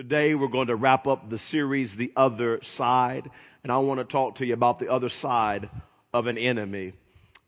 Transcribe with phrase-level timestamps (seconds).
[0.00, 3.30] Today, we're going to wrap up the series, The Other Side,
[3.62, 5.68] and I want to talk to you about the other side
[6.14, 6.94] of an enemy.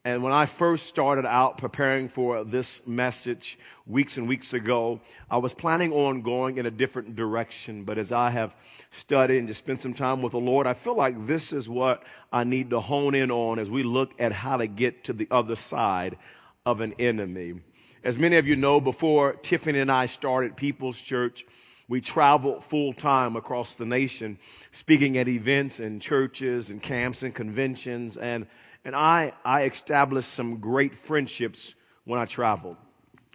[0.05, 5.37] And when I first started out preparing for this message weeks and weeks ago, I
[5.37, 7.85] was planning on going in a different direction.
[7.85, 8.55] But as I have
[8.91, 12.03] studied and just spent some time with the Lord, I feel like this is what
[12.31, 15.27] I need to hone in on as we look at how to get to the
[15.31, 16.19] other side
[16.67, 17.61] of an enemy.
[18.03, 21.47] As many of you know, before Tiffany and I started People's Church,
[21.93, 24.39] we traveled full time across the nation,
[24.71, 28.17] speaking at events and churches and camps and conventions.
[28.17, 28.47] And,
[28.83, 31.75] and I, I established some great friendships
[32.05, 32.77] when I traveled.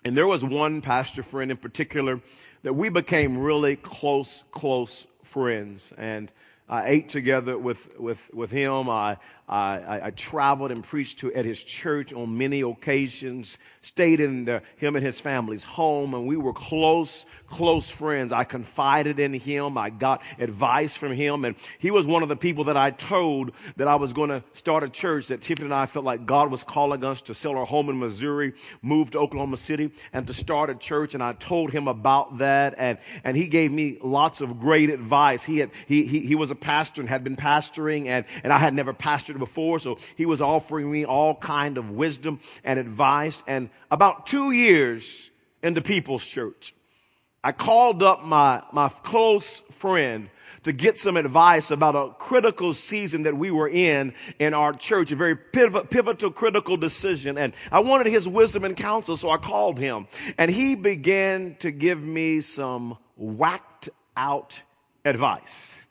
[0.04, 2.20] And there was one pastor friend in particular
[2.64, 5.92] that we became really close, close friends.
[5.96, 6.32] And
[6.68, 8.90] I ate together with, with, with him.
[8.90, 14.44] I, I, I, traveled and preached to, at his church on many occasions, stayed in
[14.44, 18.30] the, him and his family's home, and we were close, close friends.
[18.30, 19.78] I confided in him.
[19.78, 23.52] I got advice from him, and he was one of the people that I told
[23.76, 26.50] that I was going to start a church, that Tiffany and I felt like God
[26.50, 28.52] was calling us to sell our home in Missouri,
[28.82, 32.74] move to Oklahoma City, and to start a church, and I told him about that,
[32.76, 35.42] and, and he gave me lots of great advice.
[35.42, 38.58] He, had, he, he, he was a pastor and had been pastoring, and, and I
[38.58, 43.42] had never pastored before, so he was offering me all kind of wisdom and advice.
[43.46, 45.30] And about two years
[45.62, 46.74] into People's Church,
[47.42, 50.28] I called up my, my close friend
[50.64, 55.12] to get some advice about a critical season that we were in in our church,
[55.12, 57.38] a very pivotal, critical decision.
[57.38, 60.06] And I wanted his wisdom and counsel, so I called him.
[60.36, 64.62] And he began to give me some whacked out
[65.04, 65.86] advice.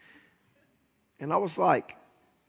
[1.20, 1.97] And I was like,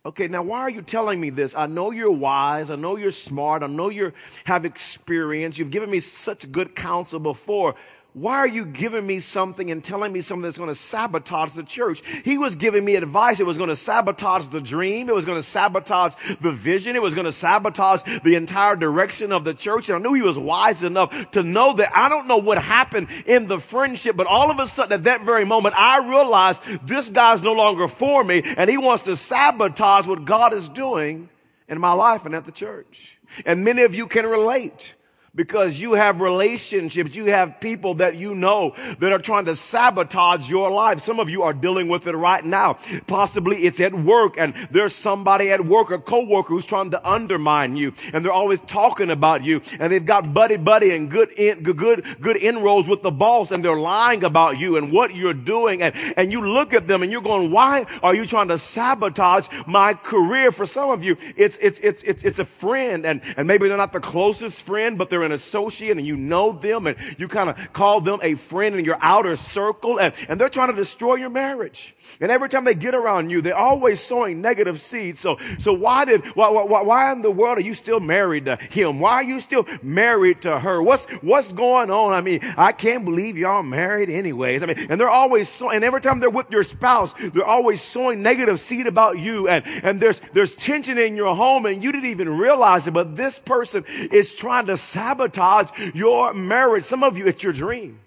[0.09, 1.55] Okay, now why are you telling me this?
[1.55, 2.70] I know you're wise.
[2.70, 3.62] I know you're smart.
[3.62, 5.59] I know you have experience.
[5.59, 7.75] You've given me such good counsel before
[8.21, 11.63] why are you giving me something and telling me something that's going to sabotage the
[11.63, 12.03] church?
[12.25, 13.39] He was giving me advice.
[13.39, 15.09] It was going to sabotage the dream.
[15.09, 16.97] It was going to sabotage the vision.
[16.97, 19.89] It was going to sabotage the entire direction of the church.
[19.89, 23.09] And I knew he was wise enough to know that I don't know what happened
[23.25, 27.11] in the friendship, but all of a sudden at that very moment, I realized this
[27.11, 31.28] guy's no longer for me and he wants to sabotage what God is doing
[31.69, 33.19] in my life and at the church.
[33.47, 34.97] And many of you can relate
[35.38, 40.50] because you have relationships, you have people that you know that are trying to sabotage
[40.50, 40.99] your life.
[40.99, 42.76] Some of you are dealing with it right now.
[43.06, 47.77] Possibly it's at work and there's somebody at work, a coworker who's trying to undermine
[47.77, 51.62] you and they're always talking about you and they've got buddy buddy and good, in,
[51.62, 55.82] good, good inroads with the boss and they're lying about you and what you're doing
[55.82, 59.47] and, and you look at them and you're going, why are you trying to sabotage
[59.69, 60.50] my career?
[60.50, 63.77] For some of you, it's, it's, it's, it's, it's a friend and, and maybe they're
[63.78, 67.50] not the closest friend, but they're an associate and you know them and you kind
[67.50, 71.16] of call them a friend in your outer circle and, and they're trying to destroy
[71.16, 71.94] your marriage.
[72.21, 75.21] And every time they get around you, they're always sowing negative seeds.
[75.21, 78.56] So, so why did, why, why, why in the world are you still married to
[78.56, 79.00] him?
[79.00, 80.83] Why are you still married to her?
[80.83, 82.12] What's, what's going on?
[82.12, 84.62] I mean, I can't believe y'all married anyways.
[84.62, 87.81] I mean, and they're always sowing, and every time they're with your spouse, they're always
[87.81, 89.49] sowing negative seed about you.
[89.49, 93.16] And, and there's, there's tension in your home and you didn't even realize it, but
[93.16, 96.85] this person is trying to sabotage sabotage your marriage.
[96.85, 98.01] Some of you, it's your dream,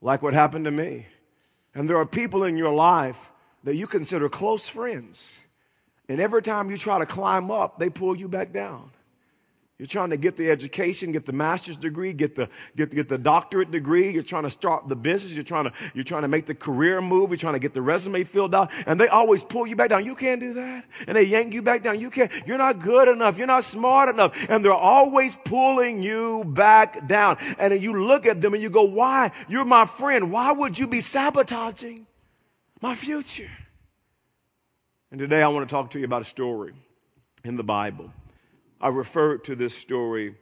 [0.00, 1.06] like what happened to me.
[1.74, 3.32] And there are people in your life
[3.64, 5.40] that you consider close friends.
[6.08, 8.90] And every time you try to climb up, they pull you back down.
[9.78, 13.18] You're trying to get the education, get the master's degree, get the, get, get the
[13.18, 14.12] doctorate degree.
[14.12, 15.32] You're trying to start the business.
[15.32, 17.30] You're trying to, you're trying to make the career move.
[17.30, 18.70] You're trying to get the resume filled out.
[18.86, 20.04] And they always pull you back down.
[20.04, 20.84] You can't do that.
[21.08, 21.98] And they yank you back down.
[21.98, 23.36] You can't, you're not good enough.
[23.36, 24.36] You're not smart enough.
[24.48, 27.38] And they're always pulling you back down.
[27.58, 29.32] And then you look at them and you go, why?
[29.48, 30.30] You're my friend.
[30.30, 32.06] Why would you be sabotaging
[32.80, 33.50] my future?
[35.10, 36.74] And today I want to talk to you about a story
[37.42, 38.12] in the Bible
[38.84, 40.34] I referred to this story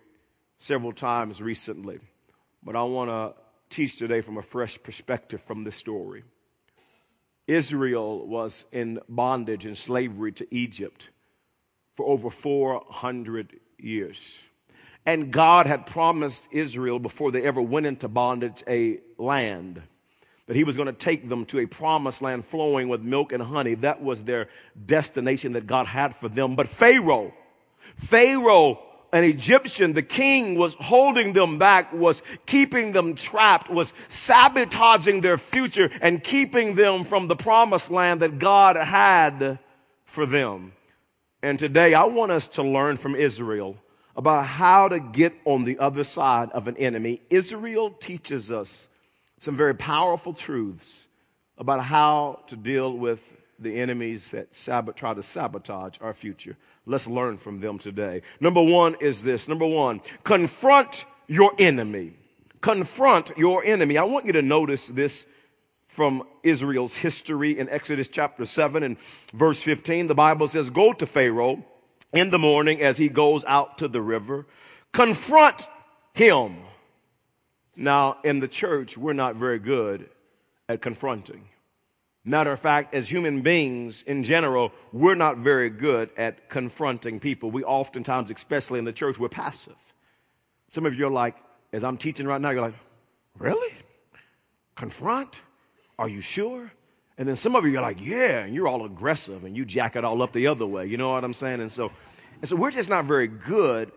[0.58, 2.00] several times recently,
[2.60, 6.24] but I want to teach today from a fresh perspective from this story.
[7.46, 11.10] Israel was in bondage and slavery to Egypt
[11.92, 14.40] for over 400 years.
[15.06, 19.80] And God had promised Israel before they ever went into bondage a land
[20.48, 23.40] that he was going to take them to a promised land flowing with milk and
[23.40, 23.74] honey.
[23.74, 24.48] That was their
[24.84, 26.56] destination that God had for them.
[26.56, 27.32] But Pharaoh
[27.96, 28.80] Pharaoh,
[29.12, 35.36] an Egyptian, the king was holding them back, was keeping them trapped, was sabotaging their
[35.36, 39.58] future and keeping them from the promised land that God had
[40.04, 40.72] for them.
[41.42, 43.76] And today I want us to learn from Israel
[44.16, 47.20] about how to get on the other side of an enemy.
[47.30, 48.88] Israel teaches us
[49.38, 51.08] some very powerful truths
[51.58, 56.56] about how to deal with the enemies that sabot- try to sabotage our future.
[56.84, 58.22] Let's learn from them today.
[58.40, 59.48] Number one is this.
[59.48, 62.14] Number one, confront your enemy.
[62.60, 63.98] Confront your enemy.
[63.98, 65.26] I want you to notice this
[65.86, 68.98] from Israel's history in Exodus chapter 7 and
[69.32, 70.06] verse 15.
[70.06, 71.64] The Bible says, Go to Pharaoh
[72.12, 74.46] in the morning as he goes out to the river,
[74.92, 75.66] confront
[76.14, 76.56] him.
[77.76, 80.08] Now, in the church, we're not very good
[80.68, 81.48] at confronting.
[82.24, 87.50] Matter of fact, as human beings in general, we're not very good at confronting people.
[87.50, 89.76] We oftentimes, especially in the church, we're passive.
[90.68, 91.36] Some of you are like,
[91.72, 92.74] as I'm teaching right now, you're like,
[93.38, 93.74] really?
[94.76, 95.42] Confront?
[95.98, 96.70] Are you sure?
[97.18, 99.96] And then some of you are like, yeah, and you're all aggressive and you jack
[99.96, 100.86] it all up the other way.
[100.86, 101.60] You know what I'm saying?
[101.60, 101.90] And so,
[102.40, 103.90] and so we're just not very good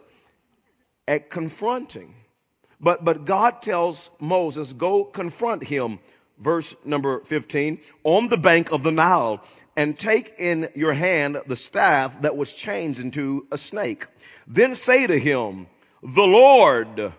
[1.07, 2.15] at confronting.
[2.79, 5.99] But, but God tells Moses, go confront him
[6.37, 9.43] verse number 15, on the bank of the Nile,
[9.77, 14.07] and take in your hand the staff that was changed into a snake.
[14.47, 15.67] Then say to him,
[16.01, 17.13] the Lord,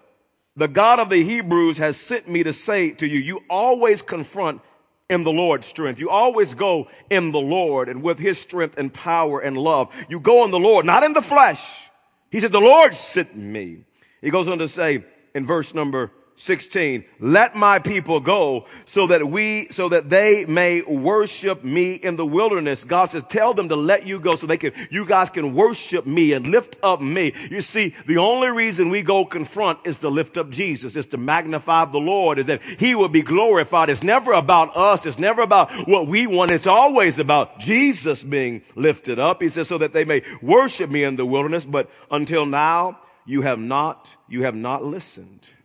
[0.56, 4.62] the God of the Hebrews has sent me to say to you, you always confront
[5.08, 6.00] in the Lord's strength.
[6.00, 9.94] You always go in the Lord and with his strength and power and love.
[10.08, 11.90] You go in the Lord, not in the flesh.
[12.30, 13.84] He said, the Lord sent me.
[14.20, 15.04] He goes on to say
[15.34, 20.82] in verse number 16 let my people go so that we so that they may
[20.82, 22.84] worship me in the wilderness.
[22.84, 26.04] God says tell them to let you go so they can you guys can worship
[26.06, 27.32] me and lift up me.
[27.50, 31.16] You see the only reason we go confront is to lift up jesus is to
[31.16, 33.88] magnify the lord is that he will be glorified.
[33.88, 35.06] It's never about us.
[35.06, 36.50] It's never about what we want.
[36.50, 39.40] It's always about jesus being lifted up.
[39.40, 41.64] He says so that they may worship me in the wilderness.
[41.64, 45.55] But until now you have not you have not listened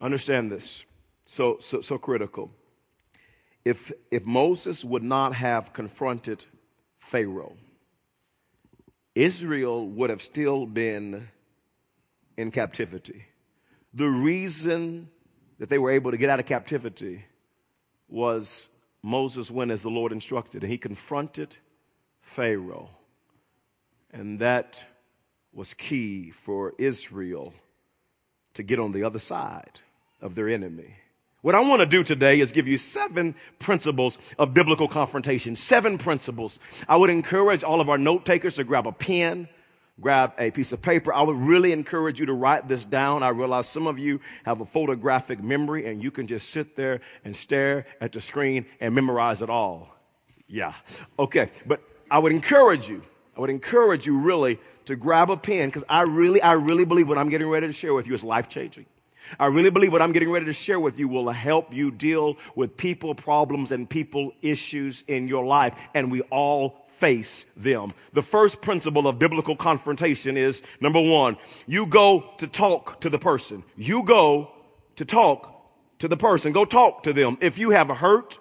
[0.00, 0.84] Understand this.
[1.24, 2.50] So, so, so critical.
[3.64, 6.44] If, if Moses would not have confronted
[6.98, 7.54] Pharaoh,
[9.14, 11.28] Israel would have still been
[12.36, 13.26] in captivity.
[13.92, 15.10] The reason
[15.58, 17.24] that they were able to get out of captivity
[18.08, 18.70] was
[19.02, 21.56] Moses went as the Lord instructed, and he confronted
[22.20, 22.90] Pharaoh.
[24.12, 24.86] And that
[25.52, 27.52] was key for Israel
[28.54, 29.80] to get on the other side
[30.20, 30.96] of their enemy.
[31.40, 35.54] What I want to do today is give you seven principles of biblical confrontation.
[35.54, 36.58] Seven principles.
[36.88, 39.48] I would encourage all of our note takers to grab a pen,
[40.00, 41.14] grab a piece of paper.
[41.14, 43.22] I would really encourage you to write this down.
[43.22, 47.00] I realize some of you have a photographic memory and you can just sit there
[47.24, 49.94] and stare at the screen and memorize it all.
[50.48, 50.72] Yeah.
[51.20, 51.50] Okay.
[51.66, 51.80] But
[52.10, 53.00] I would encourage you,
[53.36, 57.08] I would encourage you really to grab a pen because I really, I really believe
[57.08, 58.86] what I'm getting ready to share with you is life changing.
[59.38, 62.36] I really believe what I'm getting ready to share with you will help you deal
[62.54, 65.74] with people problems and people issues in your life.
[65.94, 67.92] And we all face them.
[68.12, 71.36] The first principle of biblical confrontation is number one,
[71.66, 73.62] you go to talk to the person.
[73.76, 74.52] You go
[74.96, 75.54] to talk
[75.98, 76.52] to the person.
[76.52, 77.38] Go talk to them.
[77.40, 78.38] If you have hurt,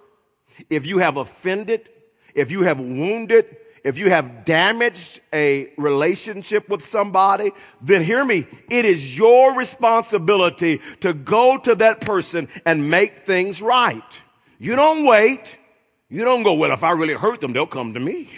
[0.69, 1.90] if you have offended,
[2.33, 3.57] if you have wounded,
[3.88, 7.51] if you have damaged a relationship with somebody,
[7.81, 8.45] then hear me.
[8.69, 14.24] It is your responsibility to go to that person and make things right.
[14.60, 15.57] You don't wait.
[16.10, 18.30] You don't go, well, if I really hurt them, they'll come to me.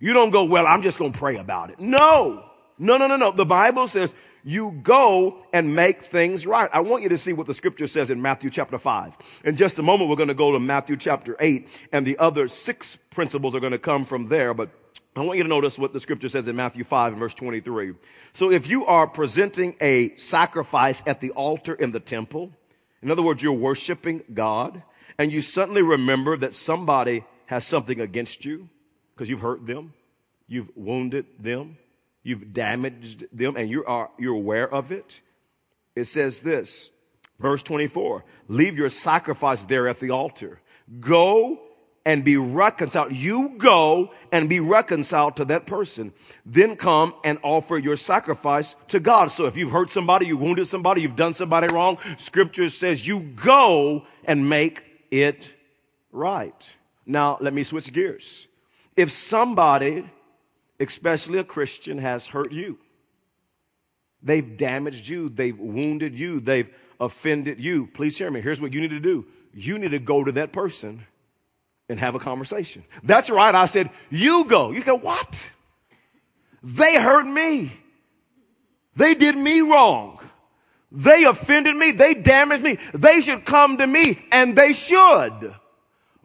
[0.00, 1.78] You don't go, well, I'm just going to pray about it.
[1.78, 2.44] No,
[2.78, 3.30] no, no, no, no.
[3.30, 4.12] The Bible says
[4.44, 6.68] you go and make things right.
[6.72, 9.42] I want you to see what the scripture says in Matthew chapter 5.
[9.44, 12.48] In just a moment, we're going to go to Matthew chapter 8, and the other
[12.48, 14.54] six principles are going to come from there.
[14.54, 14.70] But
[15.14, 17.94] I want you to notice what the scripture says in Matthew 5 and verse 23.
[18.32, 22.52] So if you are presenting a sacrifice at the altar in the temple,
[23.02, 24.82] in other words, you're worshiping God,
[25.18, 28.68] and you suddenly remember that somebody has something against you
[29.14, 29.92] because you've hurt them,
[30.48, 31.76] you've wounded them,
[32.22, 35.20] you've damaged them and you are you're aware of it.
[35.94, 36.90] It says this
[37.38, 40.60] verse 24 leave your sacrifice there at the altar.
[41.00, 41.60] Go
[42.04, 43.12] and be reconciled.
[43.12, 46.12] You go and be reconciled to that person.
[46.44, 49.30] Then come and offer your sacrifice to god.
[49.30, 53.20] So if you've hurt somebody you wounded somebody you've done somebody wrong scripture says you
[53.20, 55.54] go and make it
[56.10, 56.76] right.
[57.06, 58.48] Now let me switch gears.
[58.96, 60.04] If somebody
[60.80, 62.78] especially a Christian, has hurt you.
[64.22, 65.28] They've damaged you.
[65.28, 66.40] They've wounded you.
[66.40, 67.88] They've offended you.
[67.88, 68.40] Please hear me.
[68.40, 69.26] Here's what you need to do.
[69.52, 71.06] You need to go to that person
[71.88, 72.84] and have a conversation.
[73.02, 73.54] That's right.
[73.54, 74.70] I said, you go.
[74.70, 75.50] You go, what?
[76.62, 77.72] They hurt me.
[78.94, 80.18] They did me wrong.
[80.92, 81.90] They offended me.
[81.90, 82.78] They damaged me.
[82.94, 85.54] They should come to me and they should.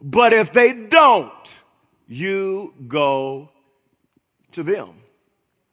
[0.00, 1.60] But if they don't,
[2.06, 3.50] you go
[4.52, 4.90] to them.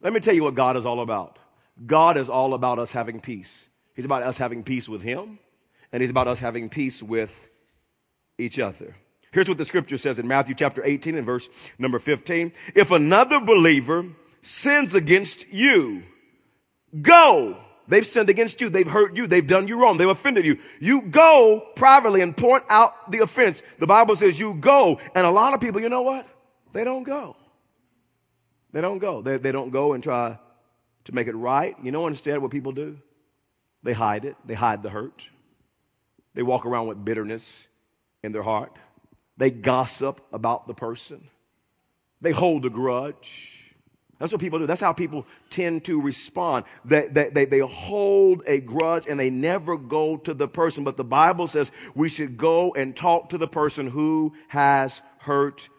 [0.00, 1.38] Let me tell you what God is all about.
[1.84, 3.68] God is all about us having peace.
[3.94, 5.38] He's about us having peace with Him,
[5.92, 7.48] and He's about us having peace with
[8.38, 8.94] each other.
[9.32, 12.52] Here's what the scripture says in Matthew chapter 18 and verse number 15.
[12.74, 14.06] If another believer
[14.40, 16.02] sins against you,
[17.02, 17.58] go.
[17.88, 18.68] They've sinned against you.
[18.68, 19.26] They've hurt you.
[19.26, 19.96] They've done you wrong.
[19.96, 20.58] They've offended you.
[20.80, 23.62] You go privately and point out the offense.
[23.78, 24.98] The Bible says you go.
[25.14, 26.26] And a lot of people, you know what?
[26.72, 27.36] They don't go.
[28.76, 29.22] They don't go.
[29.22, 30.38] They, they don't go and try
[31.04, 31.74] to make it right.
[31.82, 32.98] You know instead what people do?
[33.82, 34.36] They hide it.
[34.44, 35.26] They hide the hurt.
[36.34, 37.68] They walk around with bitterness
[38.22, 38.76] in their heart.
[39.38, 41.26] They gossip about the person.
[42.20, 43.74] They hold a grudge.
[44.18, 44.66] That's what people do.
[44.66, 46.66] That's how people tend to respond.
[46.84, 50.84] They, they, they, they, hold a grudge and they never go to the person.
[50.84, 55.70] But the Bible says we should go and talk to the person who has hurt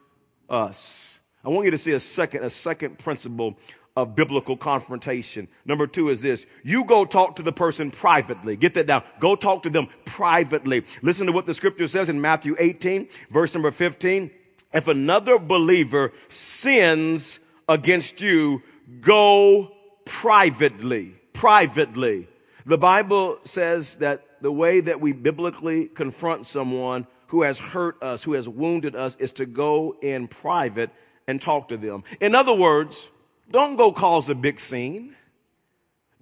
[0.50, 1.18] us.
[1.48, 3.58] I want you to see a second, a second principle
[3.96, 5.48] of biblical confrontation.
[5.64, 6.46] Number two is this.
[6.62, 8.58] You go talk to the person privately.
[8.58, 9.04] Get that down.
[9.22, 10.84] Go talk to them privately.
[11.02, 14.30] Listen to what the scripture says in Matthew 18, verse number 15.
[14.74, 17.40] If another believer sins
[17.70, 18.62] against you,
[19.00, 19.72] go
[20.04, 21.16] privately.
[21.32, 22.28] Privately.
[22.66, 28.26] The Bible says that the way that we biblically confront someone who has hurt us,
[28.26, 30.90] who has wounded us, is to go in private
[31.28, 32.04] and talk to them.
[32.20, 33.12] In other words,
[33.52, 35.16] don't go cause a big scene.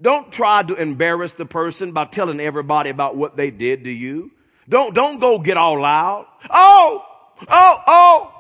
[0.02, 4.32] Don't try to embarrass the person by telling everybody about what they did to you.
[4.68, 6.28] Don't, don't go get all loud.
[6.50, 7.06] Oh,
[7.48, 8.32] oh, oh.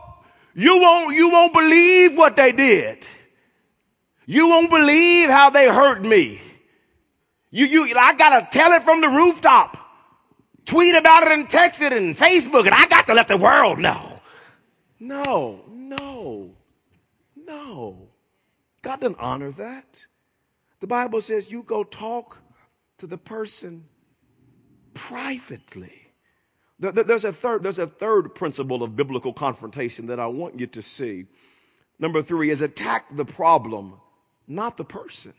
[0.56, 3.06] You won't, you won't believe what they did.
[4.26, 6.42] You won't believe how they hurt me.
[7.52, 9.78] You, you, I gotta tell it from the rooftop.
[10.66, 13.80] Tweet about it and text it and Facebook and I got to let the world
[13.80, 14.20] know.
[15.00, 16.55] No, no,
[17.46, 18.10] no.
[18.82, 20.06] God doesn't honor that.
[20.80, 22.38] The Bible says you go talk
[22.98, 23.86] to the person
[24.94, 26.12] privately.
[26.78, 30.82] There's a third, there's a third principle of biblical confrontation that I want you to
[30.82, 31.26] see.
[32.00, 34.00] Number three is attack the problem,
[34.48, 35.34] not the person.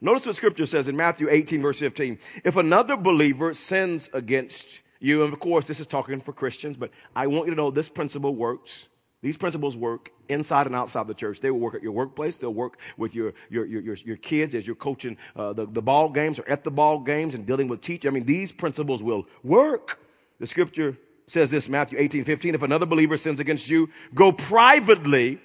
[0.00, 2.18] Notice what scripture says in Matthew 18, verse 15.
[2.44, 6.90] If another believer sins against you, and of course, this is talking for Christians, but
[7.16, 8.88] I want you to know this principle works
[9.20, 11.40] these principles work inside and outside the church.
[11.40, 12.36] They will work at your workplace.
[12.36, 16.08] They'll work with your, your, your, your, kids as you're coaching uh, the, the ball
[16.08, 18.08] games or at the ball games and dealing with teachers.
[18.08, 20.00] I mean, these principles will work.
[20.38, 20.96] The scripture
[21.26, 22.54] says this, Matthew 18, 15.
[22.54, 25.40] If another believer sins against you, go privately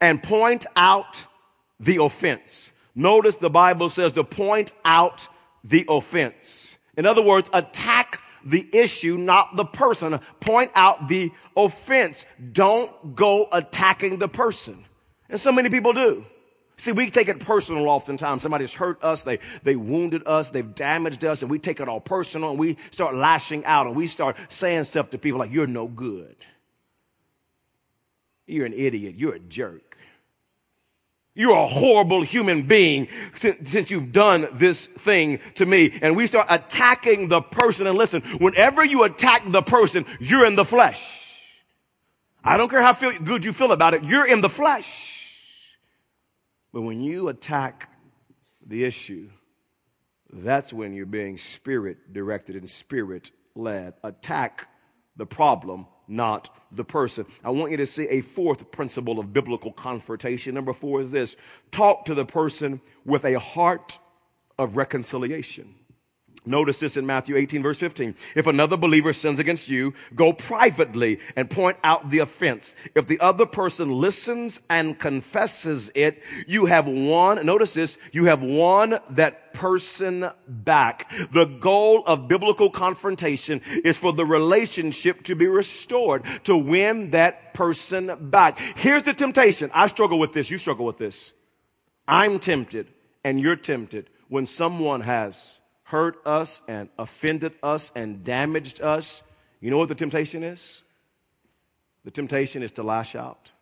[0.00, 1.26] and point out
[1.80, 2.72] the offense.
[2.94, 5.28] Notice the Bible says to point out
[5.64, 6.78] the offense.
[6.96, 10.18] In other words, attack the issue, not the person.
[10.40, 12.24] Point out the offense.
[12.52, 14.84] Don't go attacking the person.
[15.28, 16.24] And so many people do.
[16.78, 18.42] See, we take it personal oftentimes.
[18.42, 22.00] Somebody's hurt us, they, they wounded us, they've damaged us, and we take it all
[22.00, 25.66] personal and we start lashing out and we start saying stuff to people like, You're
[25.66, 26.36] no good.
[28.46, 29.14] You're an idiot.
[29.16, 29.85] You're a jerk.
[31.36, 35.96] You're a horrible human being since, since, you've done this thing to me.
[36.00, 37.86] And we start attacking the person.
[37.86, 41.30] And listen, whenever you attack the person, you're in the flesh.
[42.42, 45.76] I don't care how feel, good you feel about it, you're in the flesh.
[46.72, 47.90] But when you attack
[48.66, 49.28] the issue,
[50.32, 53.92] that's when you're being spirit directed and spirit led.
[54.02, 54.68] Attack
[55.16, 57.26] the problem not the person.
[57.44, 60.54] I want you to see a fourth principle of biblical confrontation.
[60.54, 61.36] Number four is this
[61.70, 63.98] talk to the person with a heart
[64.58, 65.74] of reconciliation.
[66.46, 68.14] Notice this in Matthew 18, verse 15.
[68.36, 72.76] If another believer sins against you, go privately and point out the offense.
[72.94, 77.44] If the other person listens and confesses it, you have won.
[77.44, 77.98] Notice this.
[78.12, 81.10] You have won that person back.
[81.32, 87.54] The goal of biblical confrontation is for the relationship to be restored, to win that
[87.54, 88.58] person back.
[88.76, 89.70] Here's the temptation.
[89.74, 90.48] I struggle with this.
[90.48, 91.32] You struggle with this.
[92.06, 92.86] I'm tempted
[93.24, 99.22] and you're tempted when someone has hurt us and offended us and damaged us,
[99.60, 100.82] you know what the temptation is?
[102.04, 103.52] The temptation is to lash out.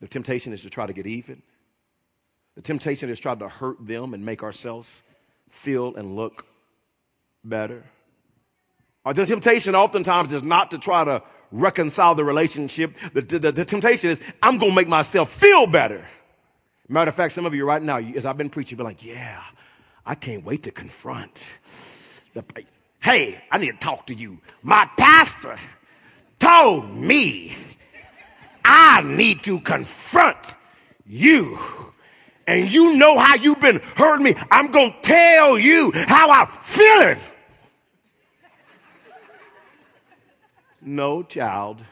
[0.00, 1.42] The temptation is to try to get even.
[2.54, 5.02] The temptation is to try to hurt them and make ourselves
[5.48, 6.46] feel and look
[7.42, 7.84] better.
[9.04, 12.96] Or the temptation oftentimes is not to try to reconcile the relationship.
[13.12, 16.04] The, the, the temptation is, I'm going to make myself feel better.
[16.88, 19.42] Matter of fact, some of you right now, as I've been preaching, be like, yeah,
[20.04, 21.58] I can't wait to confront
[22.34, 22.44] the.
[23.00, 24.38] Hey, I need to talk to you.
[24.62, 25.56] My pastor
[26.38, 27.54] told me
[28.64, 30.38] I need to confront
[31.06, 31.58] you.
[32.46, 34.34] And you know how you've been hurting me.
[34.50, 37.18] I'm going to tell you how I'm feeling.
[40.80, 41.82] No, child,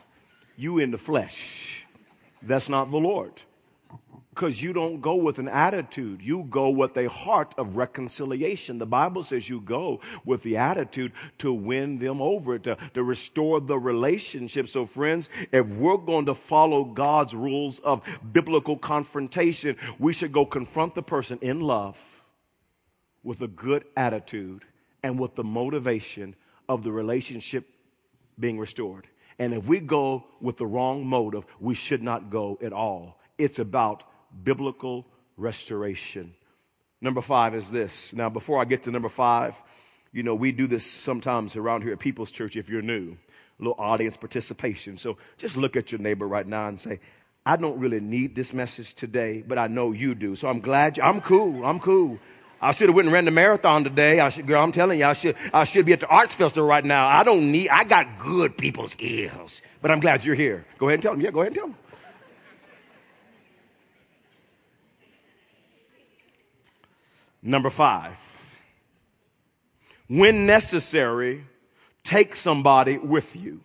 [0.57, 1.87] you in the flesh.
[2.43, 3.43] That's not the Lord
[4.41, 6.23] because you don't go with an attitude.
[6.23, 8.79] You go with a heart of reconciliation.
[8.79, 13.61] The Bible says you go with the attitude to win them over, to, to restore
[13.61, 14.67] the relationship.
[14.67, 18.01] So, friends, if we're going to follow God's rules of
[18.33, 21.99] biblical confrontation, we should go confront the person in love
[23.23, 24.65] with a good attitude
[25.03, 26.35] and with the motivation
[26.67, 27.69] of the relationship
[28.39, 29.07] being restored.
[29.39, 33.21] And if we go with the wrong motive, we should not go at all.
[33.37, 34.05] It's about
[34.45, 35.07] biblical
[35.37, 36.35] restoration.
[37.01, 38.13] Number five is this.
[38.13, 39.61] Now, before I get to number five,
[40.13, 43.17] you know, we do this sometimes around here at People's Church if you're new,
[43.59, 44.97] a little audience participation.
[44.97, 47.01] So just look at your neighbor right now and say,
[47.47, 50.37] I don't really need this message today, but I know you do.
[50.37, 51.65] So I'm glad you, I'm cool.
[51.65, 52.19] I'm cool.
[52.61, 54.21] I should have went and ran the marathon today.
[54.21, 56.69] I should, girl, I'm telling you, I should, I should be at the arts festival
[56.69, 57.09] right now.
[57.09, 60.67] I don't need, I got good people's ears, but I'm glad you're here.
[60.77, 61.23] Go ahead and tell them.
[61.23, 61.77] Yeah, go ahead and tell them.
[67.43, 68.19] Number five,
[70.09, 71.45] when necessary,
[72.03, 73.61] take somebody with you.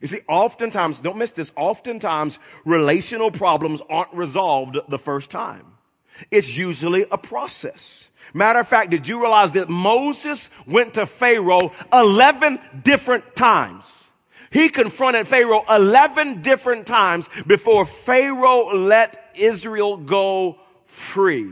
[0.00, 5.64] You see, oftentimes, don't miss this, oftentimes relational problems aren't resolved the first time.
[6.30, 8.10] It's usually a process.
[8.32, 14.10] Matter of fact, did you realize that Moses went to Pharaoh 11 different times?
[14.50, 21.50] He confronted Pharaoh 11 different times before Pharaoh let Israel go free.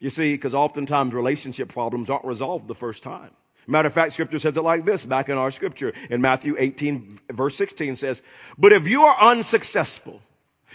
[0.00, 3.30] You see, because oftentimes relationship problems aren't resolved the first time.
[3.66, 7.18] Matter of fact, scripture says it like this back in our scripture in Matthew 18,
[7.30, 8.22] verse 16 says,
[8.56, 10.22] But if you are unsuccessful,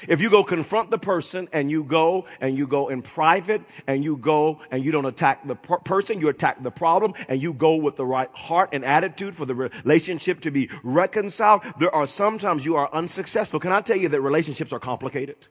[0.08, 4.04] if you go confront the person and you go and you go in private and
[4.04, 7.54] you go and you don't attack the per- person, you attack the problem and you
[7.54, 12.06] go with the right heart and attitude for the relationship to be reconciled, there are
[12.06, 13.60] sometimes you are unsuccessful.
[13.60, 15.48] Can I tell you that relationships are complicated?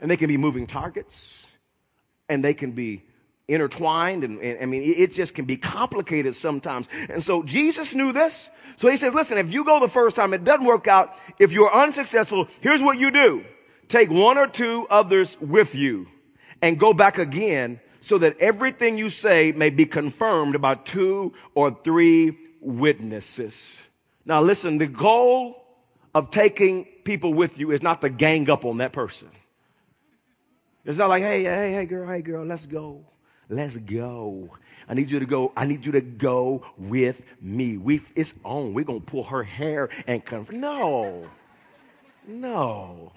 [0.00, 1.47] And they can be moving targets
[2.28, 3.02] and they can be
[3.48, 6.88] intertwined and, and, I mean it just can be complicated sometimes.
[7.08, 8.50] And so Jesus knew this.
[8.76, 11.16] So he says, listen, if you go the first time, it doesn't work out.
[11.40, 13.44] If you're unsuccessful, here's what you do.
[13.88, 16.06] Take one or two others with you
[16.60, 21.76] and go back again so that everything you say may be confirmed by two or
[21.82, 23.88] three witnesses.
[24.26, 25.64] Now listen, the goal
[26.14, 29.30] of taking people with you is not to gang up on that person.
[30.88, 33.04] It's not like, hey, hey, hey, girl, hey, girl, let's go.
[33.50, 34.48] Let's go.
[34.88, 35.52] I need you to go.
[35.54, 37.76] I need you to go with me.
[37.76, 38.72] We, it's on.
[38.72, 40.46] We're going to pull her hair and come.
[40.50, 41.28] No,
[42.26, 43.12] no,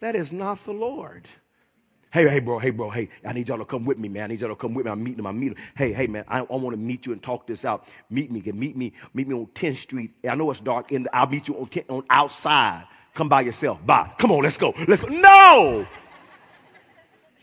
[0.00, 1.30] that is not the Lord.
[2.12, 4.24] Hey, hey, bro, hey, bro, hey, I need y'all to come with me, man.
[4.24, 4.90] I need y'all to come with me.
[4.90, 5.26] I'm meeting him.
[5.28, 5.64] I'm meeting him.
[5.76, 7.86] Hey, hey, man, I, I want to meet you and talk this out.
[8.10, 10.10] Meet me, meet me, meet me on 10th Street.
[10.28, 12.88] I know it's dark, and I'll meet you on, 10, on outside.
[13.14, 13.86] Come by yourself.
[13.86, 14.12] Bye.
[14.18, 14.74] Come on, let's go.
[14.88, 15.08] Let's go.
[15.08, 15.86] No!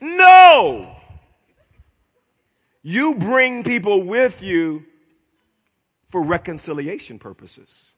[0.01, 0.95] No.
[2.81, 4.85] You bring people with you
[6.07, 7.93] for reconciliation purposes.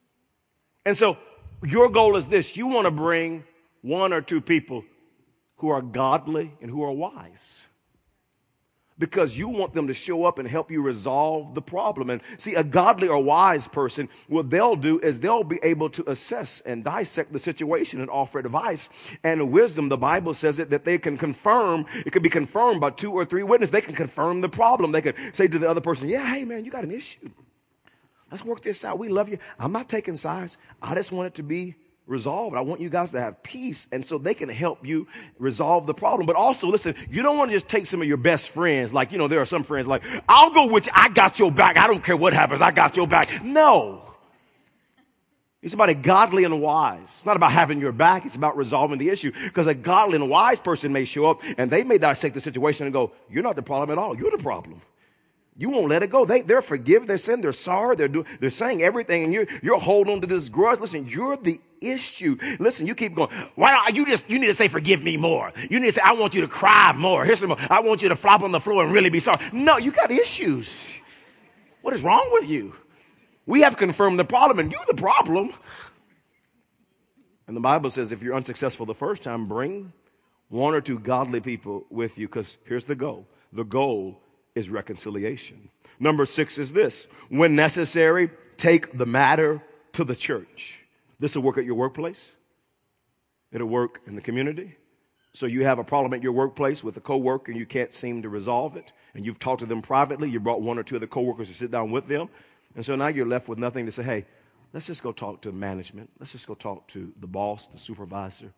[0.85, 1.17] And so
[1.63, 3.45] your goal is this you want to bring
[3.81, 4.83] one or two people
[5.57, 7.67] who are godly and who are wise
[8.97, 12.09] because you want them to show up and help you resolve the problem.
[12.09, 16.09] And see, a godly or wise person, what they'll do is they'll be able to
[16.09, 18.89] assess and dissect the situation and offer advice.
[19.23, 22.91] And wisdom, the Bible says it, that they can confirm, it can be confirmed by
[22.91, 23.71] two or three witnesses.
[23.71, 24.91] They can confirm the problem.
[24.91, 27.29] They can say to the other person, yeah, hey man, you got an issue.
[28.31, 28.97] Let's work this out.
[28.97, 29.37] We love you.
[29.59, 30.57] I'm not taking sides.
[30.81, 32.55] I just want it to be resolved.
[32.55, 33.87] I want you guys to have peace.
[33.91, 35.07] And so they can help you
[35.39, 36.25] resolve the problem.
[36.25, 38.93] But also, listen, you don't want to just take some of your best friends.
[38.93, 40.91] Like, you know, there are some friends like, I'll go with you.
[40.95, 41.77] I got your back.
[41.77, 42.61] I don't care what happens.
[42.61, 43.43] I got your back.
[43.43, 44.01] No.
[45.61, 47.05] It's about a godly and wise.
[47.05, 48.25] It's not about having your back.
[48.25, 49.31] It's about resolving the issue.
[49.31, 52.85] Because a godly and wise person may show up and they may dissect the situation
[52.85, 54.17] and go, you're not the problem at all.
[54.17, 54.81] You're the problem.
[55.55, 56.25] You won't let it go.
[56.25, 57.39] They, they're forgive their sin.
[57.41, 57.95] They're sorry.
[57.95, 60.79] They're, do, they're saying everything, and you're, you're holding on to this grudge.
[60.79, 62.37] Listen, you're the issue.
[62.59, 63.29] Listen, you keep going.
[63.55, 63.95] Why not?
[63.95, 65.51] You just, you need to say, forgive me more.
[65.69, 67.25] You need to say, I want you to cry more.
[67.25, 67.57] Here's some more.
[67.69, 69.37] I want you to flop on the floor and really be sorry.
[69.51, 70.99] No, you got issues.
[71.81, 72.75] What is wrong with you?
[73.45, 75.53] We have confirmed the problem, and you're the problem.
[77.47, 79.91] And the Bible says if you're unsuccessful the first time, bring
[80.49, 83.27] one or two godly people with you, because here's the goal.
[83.51, 84.21] The goal
[84.55, 85.69] is reconciliation.
[85.99, 89.61] Number six is this when necessary, take the matter
[89.93, 90.82] to the church.
[91.19, 92.37] This will work at your workplace.
[93.51, 94.75] It'll work in the community.
[95.35, 98.21] So you have a problem at your workplace with a coworker and you can't seem
[98.21, 100.29] to resolve it, and you've talked to them privately.
[100.29, 102.29] You brought one or two of the coworkers to sit down with them,
[102.75, 104.03] and so now you're left with nothing to say.
[104.03, 104.25] Hey,
[104.73, 106.11] let's just go talk to management.
[106.19, 108.53] Let's just go talk to the boss, the supervisor,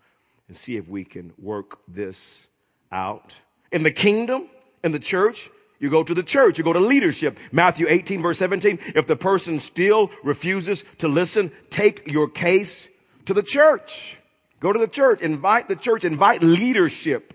[0.47, 2.49] and see if we can work this
[2.91, 3.39] out.
[3.71, 4.49] In the kingdom,
[4.83, 7.37] in the church, you go to the church, you go to leadership.
[7.51, 8.79] Matthew 18, verse 17.
[8.95, 12.89] If the person still refuses to listen, take your case
[13.25, 14.17] to the church.
[14.59, 17.33] Go to the church, invite the church, invite leadership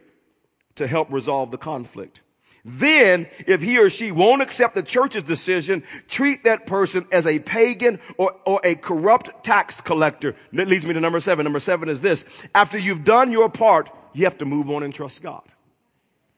[0.77, 2.23] to help resolve the conflict.
[2.65, 7.39] Then, if he or she won't accept the church's decision, treat that person as a
[7.39, 10.37] pagan or, or a corrupt tax collector.
[10.53, 11.45] That leads me to number seven.
[11.45, 12.47] Number seven is this.
[12.55, 15.43] After you've done your part, you have to move on and trust God.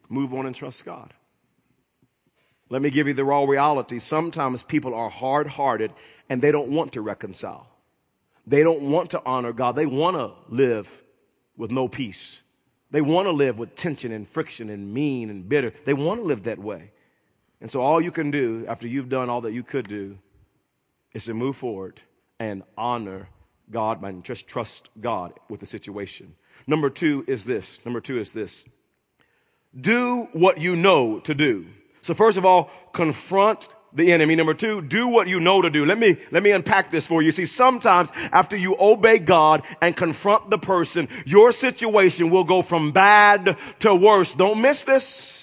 [0.09, 1.13] Move on and trust God.
[2.73, 3.99] Let me give you the raw reality.
[3.99, 5.93] Sometimes people are hard hearted
[6.31, 7.67] and they don't want to reconcile.
[8.47, 9.77] They don't want to honor God.
[9.77, 11.05] They want to live
[11.55, 12.43] with no peace.
[12.91, 15.71] They want to live with tension and friction and mean and bitter.
[15.85, 16.93] They want to live that way.
[17.61, 20.17] And so, all you can do after you've done all that you could do
[21.13, 22.01] is to move forward
[22.41, 23.29] and honor
[23.71, 26.37] God and just trust God with the situation.
[26.67, 27.85] Number two is this.
[27.85, 28.65] Number two is this.
[29.79, 31.67] Do what you know to do.
[32.03, 34.35] So, first of all, confront the enemy.
[34.35, 35.85] Number two, do what you know to do.
[35.85, 37.31] Let me, let me unpack this for you.
[37.31, 42.93] See, sometimes after you obey God and confront the person, your situation will go from
[42.93, 44.35] bad to worse.
[44.35, 45.42] Don't miss this.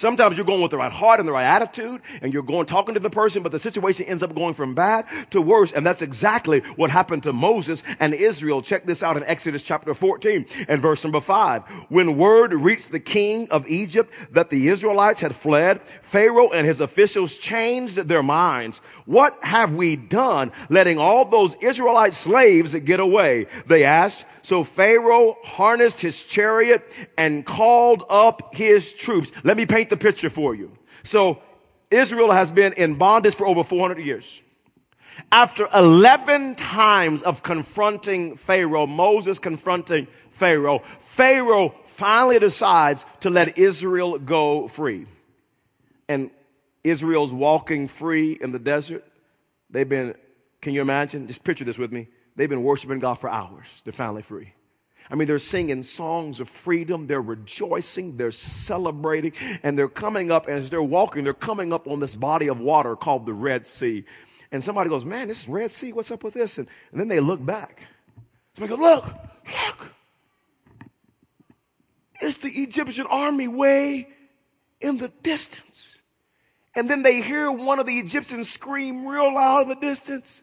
[0.00, 2.94] Sometimes you're going with the right heart and the right attitude, and you're going talking
[2.94, 5.72] to the person, but the situation ends up going from bad to worse.
[5.72, 8.62] And that's exactly what happened to Moses and Israel.
[8.62, 11.64] Check this out in Exodus chapter 14 and verse number 5.
[11.90, 16.80] When word reached the king of Egypt that the Israelites had fled, Pharaoh and his
[16.80, 18.78] officials changed their minds.
[19.04, 23.48] What have we done letting all those Israelite slaves get away?
[23.66, 24.24] They asked.
[24.40, 29.30] So Pharaoh harnessed his chariot and called up his troops.
[29.44, 30.72] Let me paint the picture for you.
[31.02, 31.42] So
[31.90, 34.42] Israel has been in bondage for over 400 years.
[35.30, 44.18] After 11 times of confronting Pharaoh, Moses confronting Pharaoh, Pharaoh finally decides to let Israel
[44.18, 45.06] go free.
[46.08, 46.30] And
[46.82, 49.04] Israel's walking free in the desert.
[49.68, 50.14] They've been,
[50.62, 51.26] can you imagine?
[51.26, 52.08] Just picture this with me.
[52.36, 53.82] They've been worshiping God for hours.
[53.84, 54.54] They're finally free.
[55.10, 57.06] I mean, they're singing songs of freedom.
[57.06, 58.16] They're rejoicing.
[58.16, 59.32] They're celebrating.
[59.62, 62.94] And they're coming up, as they're walking, they're coming up on this body of water
[62.94, 64.04] called the Red Sea.
[64.52, 65.92] And somebody goes, Man, this is Red Sea.
[65.92, 66.58] What's up with this?
[66.58, 67.82] And, and then they look back.
[68.56, 69.14] Somebody goes, Look,
[69.66, 69.92] look.
[72.20, 74.08] It's the Egyptian army way
[74.80, 75.98] in the distance.
[76.74, 80.42] And then they hear one of the Egyptians scream real loud in the distance.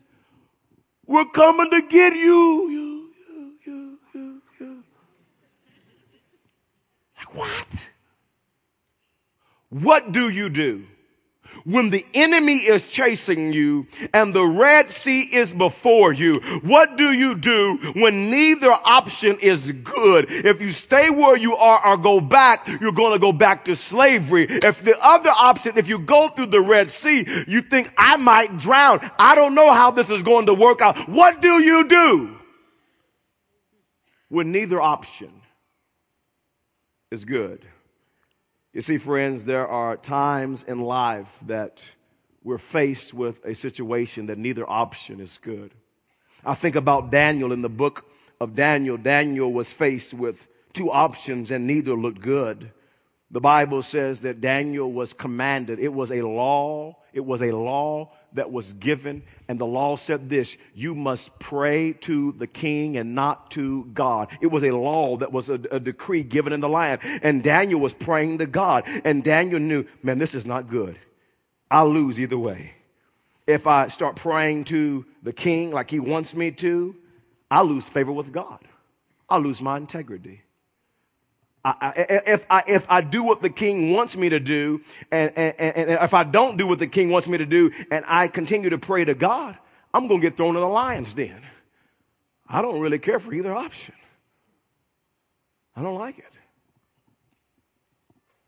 [1.06, 3.10] We're coming to get you, you,
[3.66, 4.00] you,
[4.60, 4.84] you.
[7.17, 7.90] Like, what?
[9.70, 10.86] What do you do?
[11.68, 17.12] when the enemy is chasing you and the Red Sea is before you, what do
[17.12, 20.28] you do when neither option is good?
[20.30, 23.76] If you stay where you are or go back, you're going to go back to
[23.76, 24.46] slavery.
[24.50, 28.58] If the other option, if you go through the Red Sea, you think I might
[28.58, 29.00] drown.
[29.20, 30.98] I don't know how this is going to work out.
[31.10, 32.38] What do you do
[34.30, 35.32] when neither option
[37.12, 37.66] is good?
[38.74, 41.94] You see, friends, there are times in life that
[42.44, 45.74] we're faced with a situation that neither option is good.
[46.46, 48.98] I think about Daniel in the book of Daniel.
[48.98, 52.72] Daniel was faced with two options and neither looked good.
[53.32, 55.80] The Bible says that Daniel was commanded.
[55.80, 56.98] It was a law.
[57.14, 59.24] It was a law that was given.
[59.48, 64.36] And the law said this you must pray to the king and not to God.
[64.42, 67.02] It was a law that was a, a, decree given in the land.
[67.22, 68.84] And Daniel was praying to God.
[69.06, 70.98] And Daniel knew, man, this is not good.
[71.70, 72.74] I'll lose either way.
[73.46, 76.96] If I start praying to the king like he wants me to,
[77.50, 78.60] I'll lose favor with God.
[79.30, 80.44] I'll lose my integrity.
[81.82, 81.94] I,
[82.28, 85.90] if, I, if I do what the king wants me to do, and, and, and
[86.04, 88.78] if I don't do what the king wants me to do, and I continue to
[88.78, 89.58] pray to God,
[89.94, 91.42] I'm going to get thrown in the lion's den.
[92.48, 93.96] I don't really care for either option.
[95.76, 96.37] I don't like it.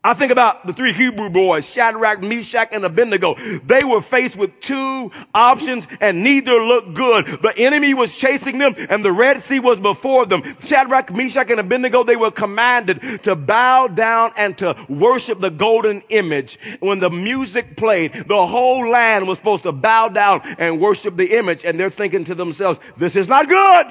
[0.02, 3.34] I think about the three Hebrew boys, Shadrach, Meshach, and Abednego.
[3.34, 7.26] They were faced with two options and neither looked good.
[7.26, 10.42] The enemy was chasing them and the Red Sea was before them.
[10.60, 16.02] Shadrach, Meshach, and Abednego, they were commanded to bow down and to worship the golden
[16.08, 16.58] image.
[16.80, 21.36] When the music played, the whole land was supposed to bow down and worship the
[21.36, 21.66] image.
[21.66, 23.86] And they're thinking to themselves, this is not good.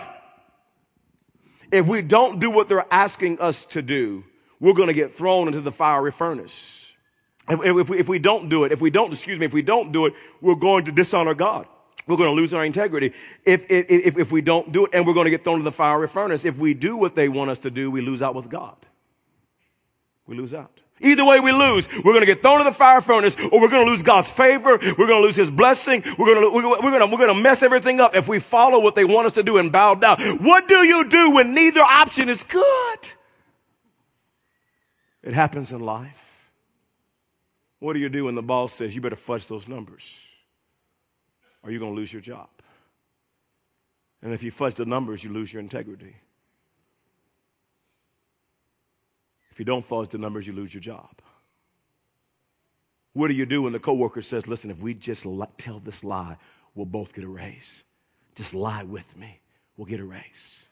[1.71, 4.23] If we don't do what they're asking us to do,
[4.59, 6.93] we're going to get thrown into the fiery furnace.
[7.49, 9.61] If, if, we, if we don't do it, if we don't, excuse me, if we
[9.61, 11.67] don't do it, we're going to dishonor God.
[12.05, 13.13] We're going to lose our integrity
[13.45, 15.71] if, if, if we don't do it, and we're going to get thrown into the
[15.71, 16.43] fiery furnace.
[16.45, 18.75] If we do what they want us to do, we lose out with God.
[20.25, 20.81] We lose out.
[21.01, 21.87] Either way we lose.
[21.91, 24.31] We're going to get thrown in the fire furnace or we're going to lose God's
[24.31, 24.77] favor.
[24.81, 26.03] We're going to lose his blessing.
[26.17, 28.81] We're going to, we're going to, we're going to mess everything up if we follow
[28.81, 30.19] what they want us to do and bow down.
[30.43, 33.11] What do you do when neither option is good?
[35.23, 36.51] It happens in life.
[37.79, 40.25] What do you do when the boss says you better fudge those numbers
[41.63, 42.49] or you're going to lose your job?
[44.21, 46.15] And if you fudge the numbers, you lose your integrity.
[49.51, 51.21] If you don't fudge the numbers, you lose your job.
[53.13, 55.25] What do you do when the coworker says, listen, if we just
[55.57, 56.37] tell this lie,
[56.75, 57.83] we'll both get a raise?
[58.35, 59.41] Just lie with me,
[59.75, 60.65] we'll get a raise.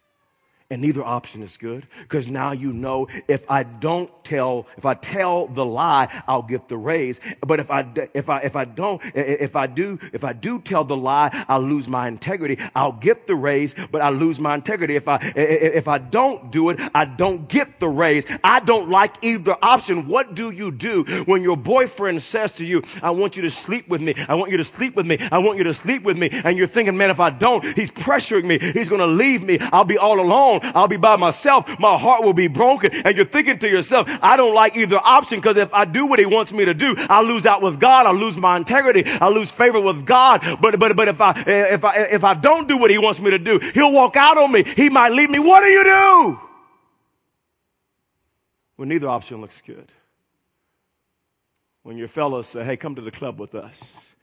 [0.70, 4.96] And neither option is good because now you know if I don't tell, if I
[4.96, 7.22] tell the lie, I'll get the raise.
[7.40, 10.84] But if I, if I, if I don't, if I do, if I do tell
[10.84, 12.58] the lie, I'll lose my integrity.
[12.76, 14.98] I'll get the raise, but I lose my integrity.
[14.98, 18.26] If I, if I don't do it, I don't get the raise.
[18.44, 20.10] I don't like either option.
[20.10, 23.88] What do you do when your boyfriend says to you, I want you to sleep
[23.88, 24.16] with me.
[24.28, 25.18] I want you to sleep with me.
[25.32, 26.30] I want you to sleep with me.
[26.30, 28.60] And you're thinking, man, if I don't, he's pressuring me.
[28.60, 29.60] He's going to leave me.
[29.72, 30.72] I'll be all alone alone.
[30.76, 31.80] I'll be by myself.
[31.80, 32.94] My heart will be broken.
[33.06, 36.20] And you're thinking to yourself, I don't like either option because if I do what
[36.20, 38.06] he wants me to do, I'll lose out with God.
[38.06, 39.04] I'll lose my integrity.
[39.06, 40.42] I'll lose favor with God.
[40.62, 43.32] But, but, but if I, if I, if I don't do what he wants me
[43.32, 44.64] to do, he'll walk out on me.
[44.64, 45.40] He might leave me.
[45.40, 46.40] What do you do?
[48.76, 49.92] When neither option looks good.
[51.84, 54.16] When your fellows say, hey, come to the club with us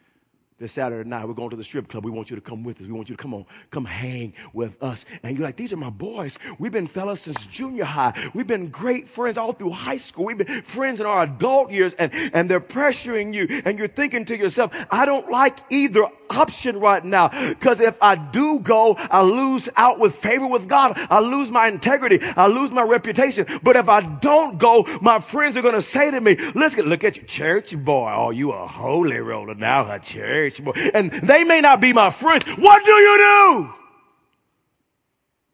[0.65, 2.07] this Saturday night, we're going to the strip club.
[2.07, 2.87] We want you to come with us.
[2.87, 5.05] We want you to come on, come hang with us.
[5.23, 6.39] And you're like, these are my boys.
[6.59, 8.15] We've been fellas since junior high.
[8.33, 10.25] We've been great friends all through high school.
[10.25, 13.63] We've been friends in our adult years and, and they're pressuring you.
[13.67, 17.29] And you're thinking to yourself, I don't like either option right now.
[17.57, 20.95] Cause if I do go, I lose out with favor with God.
[21.11, 22.21] I lose my integrity.
[22.23, 23.47] I lose my reputation.
[23.63, 27.05] But if I don't go, my friends are going to say to me, get, look
[27.05, 28.11] at your church boy.
[28.17, 30.54] Oh, you a holy roller now, a church
[30.95, 32.45] and they may not be my friends.
[32.45, 33.75] What do you do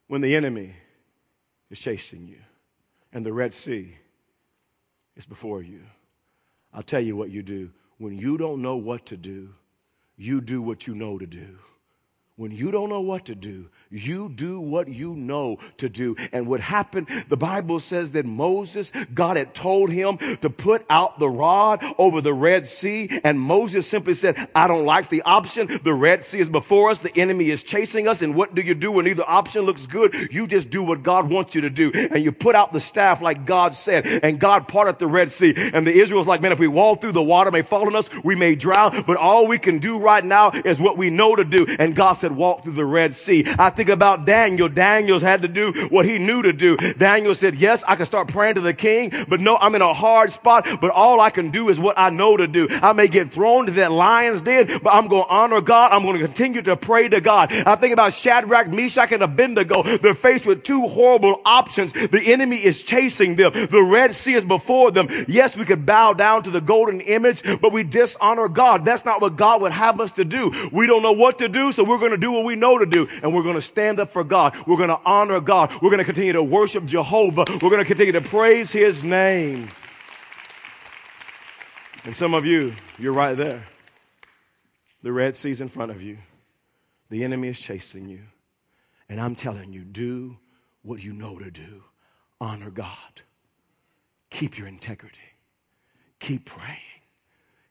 [0.08, 0.74] when the enemy
[1.70, 2.38] is chasing you
[3.12, 3.96] and the Red Sea
[5.16, 5.82] is before you?
[6.72, 7.70] I'll tell you what you do.
[7.98, 9.50] When you don't know what to do,
[10.16, 11.58] you do what you know to do.
[12.36, 16.16] When you don't know what to do, you do what you know to do.
[16.32, 21.18] And what happened, the Bible says that Moses, God had told him to put out
[21.18, 23.20] the rod over the Red Sea.
[23.24, 25.80] And Moses simply said, I don't like the option.
[25.82, 27.00] The Red Sea is before us.
[27.00, 28.22] The enemy is chasing us.
[28.22, 30.32] And what do you do when either option looks good?
[30.32, 31.90] You just do what God wants you to do.
[31.92, 34.06] And you put out the staff like God said.
[34.06, 35.52] And God parted the Red Sea.
[35.74, 38.08] And the Israelites like, man, if we walk through the water may fall on us,
[38.24, 39.02] we may drown.
[39.06, 41.66] But all we can do right now is what we know to do.
[41.78, 43.44] And God said, walk through the Red Sea.
[43.58, 44.68] I think about Daniel.
[44.68, 46.76] Daniel's had to do what he knew to do.
[46.76, 49.92] Daniel said, yes, I can start praying to the king, but no, I'm in a
[49.92, 52.68] hard spot, but all I can do is what I know to do.
[52.70, 55.92] I may get thrown to that lion's den, but I'm going to honor God.
[55.92, 57.52] I'm going to continue to pray to God.
[57.52, 59.82] I think about Shadrach, Meshach, and Abednego.
[59.98, 61.92] They're faced with two horrible options.
[61.92, 63.52] The enemy is chasing them.
[63.52, 65.08] The Red Sea is before them.
[65.28, 68.84] Yes, we could bow down to the golden image, but we dishonor God.
[68.84, 70.52] That's not what God would have us to do.
[70.72, 72.86] We don't know what to do, so we're going to do what we know to
[72.86, 73.08] do.
[73.22, 74.56] And we're going to stand up for God.
[74.66, 75.70] We're going to honor God.
[75.82, 77.44] We're going to continue to worship Jehovah.
[77.48, 79.68] We're going to continue to praise his name.
[82.04, 83.64] And some of you, you're right there.
[85.02, 86.18] The Red Sea's in front of you.
[87.10, 88.20] The enemy is chasing you.
[89.08, 90.38] And I'm telling you, do
[90.82, 91.82] what you know to do.
[92.40, 93.22] Honor God.
[94.30, 95.18] Keep your integrity.
[96.20, 96.78] Keep praying.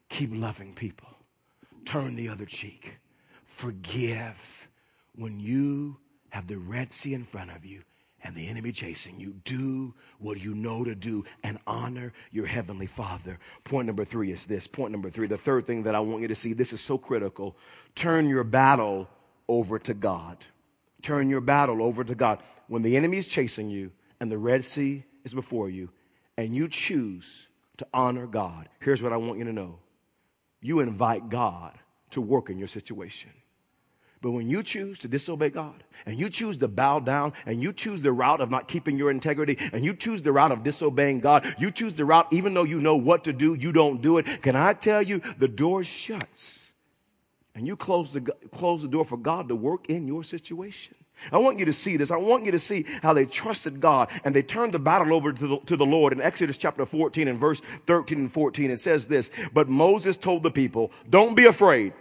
[0.09, 1.07] Keep loving people.
[1.85, 2.97] Turn the other cheek.
[3.59, 4.69] Forgive
[5.15, 5.97] when you
[6.29, 7.81] have the Red Sea in front of you
[8.23, 12.87] and the enemy chasing you, do what you know to do and honor your heavenly
[12.87, 13.37] Father.
[13.65, 14.65] Point number three is this.
[14.65, 16.97] Point number three, the third thing that I want you to see, this is so
[16.97, 17.57] critical.
[17.95, 19.09] Turn your battle
[19.49, 20.37] over to God.
[21.01, 22.41] Turn your battle over to God.
[22.69, 23.91] When the enemy is chasing you
[24.21, 25.89] and the Red Sea is before you,
[26.37, 28.69] and you choose to honor God.
[28.79, 29.79] Here's what I want you to know
[30.61, 31.77] you invite God
[32.11, 33.31] to work in your situation.
[34.21, 37.71] But when you choose to disobey God and you choose to bow down and you
[37.71, 41.21] choose the route of not keeping your integrity and you choose the route of disobeying
[41.21, 44.17] God, you choose the route even though you know what to do, you don't do
[44.17, 44.41] it.
[44.41, 46.73] Can I tell you, the door shuts
[47.55, 50.95] and you close the, close the door for God to work in your situation.
[51.31, 52.11] I want you to see this.
[52.11, 55.31] I want you to see how they trusted God and they turned the battle over
[55.31, 56.11] to the, to the Lord.
[56.11, 60.43] In Exodus chapter 14 and verse 13 and 14, it says this, but Moses told
[60.43, 61.93] the people, don't be afraid.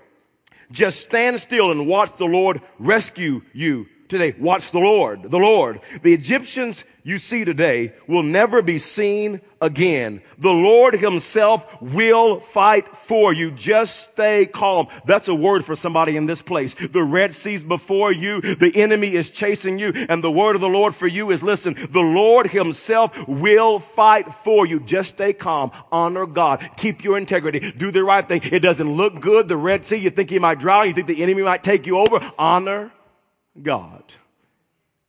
[0.71, 4.35] Just stand still and watch the Lord rescue you today.
[4.39, 5.81] Watch the Lord, the Lord.
[6.03, 10.21] The Egyptians you see today will never be seen again.
[10.37, 13.51] The Lord himself will fight for you.
[13.51, 14.89] Just stay calm.
[15.07, 16.75] That's a word for somebody in this place.
[16.75, 18.41] The Red Sea's before you.
[18.41, 19.93] The enemy is chasing you.
[20.09, 24.33] And the word of the Lord for you is listen, the Lord himself will fight
[24.33, 24.79] for you.
[24.81, 25.71] Just stay calm.
[25.91, 26.69] Honor God.
[26.77, 27.73] Keep your integrity.
[27.73, 28.43] Do the right thing.
[28.45, 29.49] It doesn't look good.
[29.49, 30.87] The Red Sea, you think you might drown.
[30.89, 32.21] You think the enemy might take you over.
[32.39, 32.93] Honor
[33.63, 34.03] God.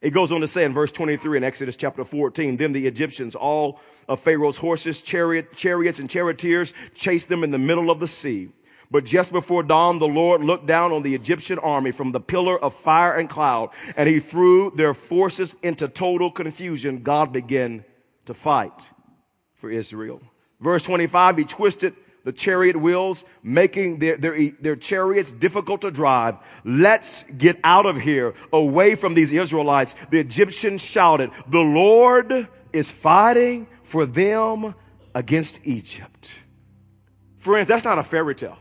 [0.02, 3.36] It goes on to say in verse 23 in Exodus chapter 14, then the Egyptians,
[3.36, 8.08] all of Pharaoh's horses, chariot, chariots, and charioteers chased them in the middle of the
[8.08, 8.50] sea.
[8.92, 12.58] But just before dawn, the Lord looked down on the Egyptian army from the pillar
[12.58, 17.04] of fire and cloud, and he threw their forces into total confusion.
[17.04, 17.84] God began
[18.26, 18.90] to fight
[19.54, 20.22] for Israel.
[20.60, 21.94] Verse 25, he twisted
[22.30, 26.36] the chariot wheels, making their, their, their chariots difficult to drive.
[26.63, 29.96] Let's get out of here, away from these Israelites.
[30.12, 34.76] The Egyptians shouted, the Lord is fighting for them
[35.15, 36.39] against Egypt.
[37.38, 38.60] Friends, that's not a fairy tale.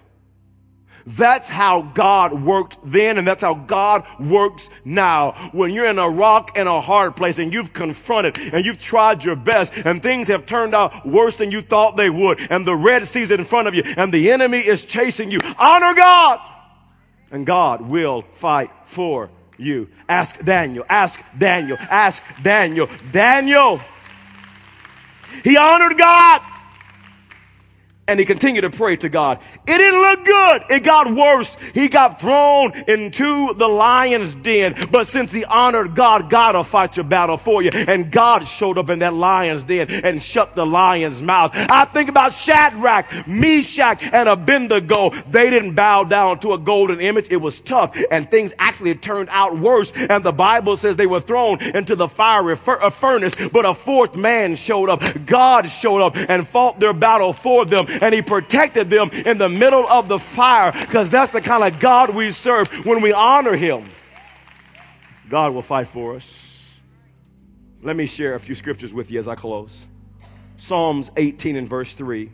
[1.08, 5.50] That's how God worked then, and that's how God works now.
[5.52, 9.24] When you're in a rock and a hard place and you've confronted and you've tried
[9.24, 12.76] your best and things have turned out worse than you thought they would, and the
[12.76, 16.40] Red Sea's in front of you and the enemy is chasing you, honor God,
[17.30, 19.88] and God will fight for you.
[20.10, 22.86] Ask Daniel, ask Daniel, ask Daniel.
[23.12, 23.80] Daniel,
[25.42, 26.42] he honored God
[28.08, 29.38] and he continued to pray to God.
[29.66, 30.64] It didn't look good.
[30.70, 31.56] It got worse.
[31.74, 34.74] He got thrown into the lion's den.
[34.90, 37.70] But since he honored God, God will fight your battle for you.
[37.74, 41.52] And God showed up in that lion's den and shut the lion's mouth.
[41.54, 45.10] I think about Shadrach, Meshach, and Abednego.
[45.30, 47.28] They didn't bow down to a golden image.
[47.30, 49.92] It was tough and things actually turned out worse.
[49.92, 54.16] And the Bible says they were thrown into the fiery uh, furnace, but a fourth
[54.16, 55.02] man showed up.
[55.26, 59.48] God showed up and fought their battle for them and he protected them in the
[59.48, 62.68] middle of the fire because that's the kind of God we serve.
[62.84, 63.88] When we honor him,
[65.28, 66.78] God will fight for us.
[67.82, 69.86] Let me share a few scriptures with you as I close.
[70.56, 72.30] Psalms 18 and verse 3.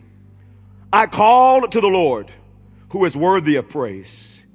[0.91, 2.31] I called to the Lord
[2.89, 4.45] who is worthy of praise.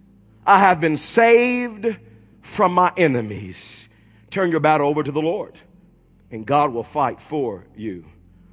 [0.46, 1.96] I have been saved
[2.40, 3.88] from my enemies.
[4.30, 5.54] Turn your battle over to the Lord,
[6.30, 8.06] and God will fight for you.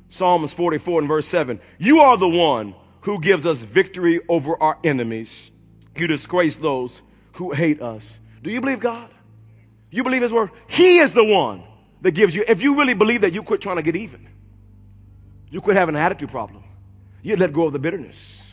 [0.10, 1.60] Psalms 44 and verse 7.
[1.78, 5.52] You are the one who gives us victory over our enemies.
[5.96, 7.02] You disgrace those
[7.34, 8.20] who hate us.
[8.42, 9.10] Do you believe God?
[9.90, 10.52] You believe His word?
[10.70, 11.64] He is the one
[12.02, 12.44] that gives you.
[12.48, 14.28] If you really believe that, you quit trying to get even.
[15.50, 16.64] You quit having an attitude problem.
[17.22, 18.44] You let go of the bitterness.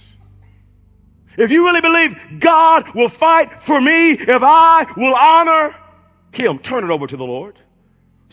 [1.36, 5.76] If you really believe God will fight for me if I will honor
[6.32, 7.58] Him, turn it over to the Lord.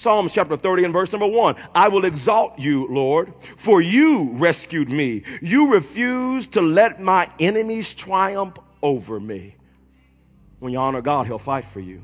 [0.01, 1.55] Psalms chapter 30 and verse number one.
[1.75, 5.21] I will exalt you, Lord, for you rescued me.
[5.43, 9.55] You refused to let my enemies triumph over me.
[10.57, 12.01] When you honor God, he'll fight for you.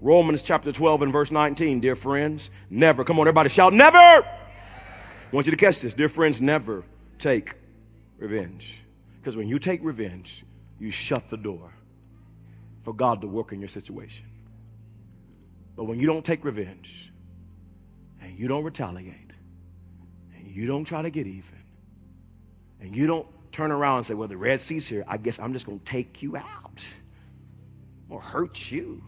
[0.00, 3.98] Romans chapter 12 and verse 19, dear friends, never, come on, everybody shout, never!
[3.98, 4.24] I
[5.32, 5.94] want you to catch this.
[5.94, 6.84] Dear friends, never
[7.18, 7.56] take
[8.18, 8.84] revenge.
[9.20, 10.44] Because when you take revenge,
[10.78, 11.72] you shut the door
[12.82, 14.26] for God to work in your situation.
[15.74, 17.07] But when you don't take revenge
[18.38, 19.32] you don't retaliate
[20.36, 21.58] and you don't try to get even
[22.80, 25.52] and you don't turn around and say, well, the Red Sea's here, I guess I'm
[25.52, 26.88] just going to take you out
[28.08, 29.02] or hurt you.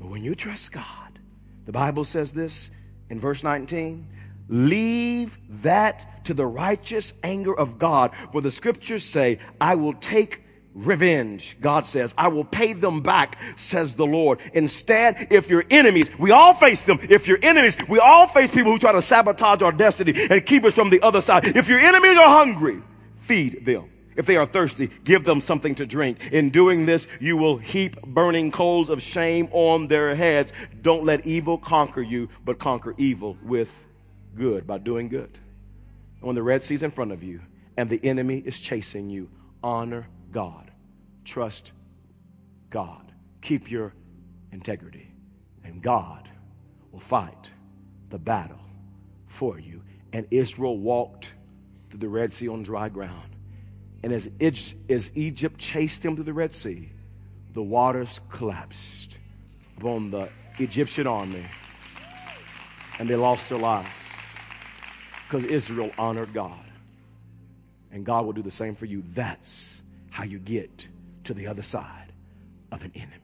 [0.00, 1.20] But when you trust God,
[1.64, 2.72] the Bible says this
[3.08, 4.08] in verse 19
[4.48, 8.10] leave that to the righteous anger of God.
[8.32, 10.43] For the scriptures say, I will take
[10.74, 11.56] revenge.
[11.60, 14.40] God says, I will pay them back, says the Lord.
[14.52, 16.98] Instead, if your enemies, we all face them.
[17.02, 20.64] If your enemies, we all face people who try to sabotage our destiny and keep
[20.64, 21.56] us from the other side.
[21.56, 22.82] If your enemies are hungry,
[23.14, 23.90] feed them.
[24.16, 26.32] If they are thirsty, give them something to drink.
[26.32, 30.52] In doing this, you will heap burning coals of shame on their heads.
[30.82, 33.88] Don't let evil conquer you, but conquer evil with
[34.36, 35.38] good by doing good.
[36.20, 37.40] When the Red Sea's in front of you
[37.76, 39.28] and the enemy is chasing you,
[39.62, 40.70] honor God.
[41.24, 41.72] Trust
[42.68, 43.12] God.
[43.40, 43.94] Keep your
[44.52, 45.10] integrity.
[45.64, 46.28] And God
[46.92, 47.50] will fight
[48.10, 48.60] the battle
[49.28, 49.82] for you.
[50.12, 51.32] And Israel walked
[51.88, 53.30] through the Red Sea on dry ground.
[54.02, 54.30] And as,
[55.14, 56.90] Egypt chased him through the Red Sea,
[57.54, 59.18] the waters collapsed
[59.78, 60.28] upon the
[60.58, 61.44] Egyptian army
[62.98, 64.04] and they lost their lives
[65.26, 66.58] because Israel honored God.
[67.90, 69.02] And God will do the same for you.
[69.14, 69.73] That's
[70.14, 70.86] how you get
[71.24, 72.12] to the other side
[72.70, 73.23] of an enemy.